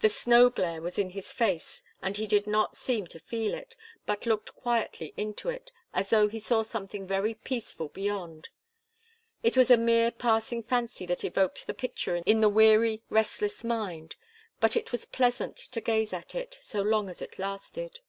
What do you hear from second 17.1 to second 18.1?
it lasted.